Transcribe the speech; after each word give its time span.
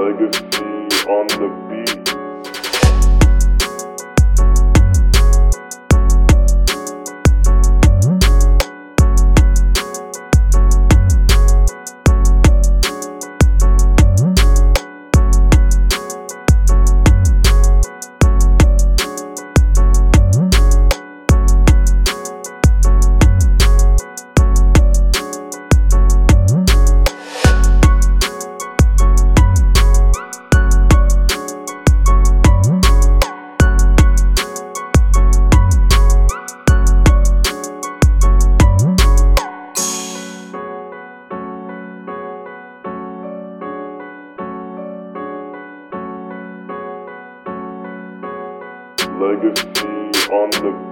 Legacy 0.00 0.64
on 1.08 1.26
the 1.28 1.48
beat. 1.68 2.19
Legacy 49.20 49.68
on 50.32 50.48
the 50.62 50.89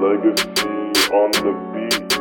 Legacy 0.00 1.10
on 1.10 1.30
the 1.32 1.52
beat. 1.72 2.17